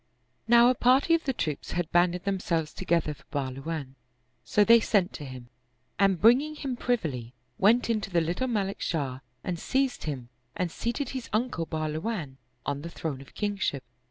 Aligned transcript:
Now 0.47 0.67
a 0.67 0.73
party 0.73 1.13
of 1.13 1.25
the 1.25 1.31
troops 1.31 1.73
had 1.73 1.91
banded 1.91 2.23
themselves 2.25 2.73
to 2.73 2.85
gether 2.85 3.13
for 3.13 3.23
Bahluwan; 3.25 3.93
so 4.43 4.63
they 4.63 4.79
sent 4.79 5.13
to 5.13 5.25
him, 5.25 5.49
and 5.99 6.19
bringing 6.19 6.55
him 6.55 6.75
privily, 6.75 7.35
went 7.59 7.87
in 7.87 8.01
to 8.01 8.09
the 8.09 8.19
little 8.19 8.47
Malik 8.47 8.81
Shah 8.81 9.19
and 9.43 9.59
seized 9.59 10.05
him 10.05 10.29
and 10.55 10.71
seated 10.71 11.09
his 11.09 11.29
uncle 11.31 11.67
Bahluwan 11.67 12.37
on 12.65 12.81
the 12.81 12.89
throne 12.89 13.21
of 13.21 13.35
kingship. 13.35 13.83